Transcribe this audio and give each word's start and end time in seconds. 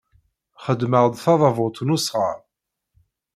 Xedmeɣ-d 0.63 1.15
tadabut 1.23 1.77
n 1.83 1.93
usɣar. 1.95 2.37